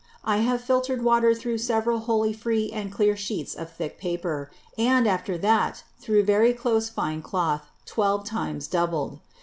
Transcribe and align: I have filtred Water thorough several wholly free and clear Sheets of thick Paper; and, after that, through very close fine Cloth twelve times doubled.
I 0.23 0.37
have 0.37 0.63
filtred 0.63 1.03
Water 1.03 1.35
thorough 1.35 1.57
several 1.57 1.99
wholly 1.99 2.33
free 2.33 2.71
and 2.71 2.91
clear 2.91 3.15
Sheets 3.15 3.53
of 3.53 3.71
thick 3.71 3.99
Paper; 3.99 4.49
and, 4.75 5.05
after 5.07 5.37
that, 5.37 5.83
through 5.99 6.23
very 6.23 6.53
close 6.53 6.89
fine 6.89 7.21
Cloth 7.21 7.67
twelve 7.85 8.25
times 8.25 8.67
doubled. 8.67 9.19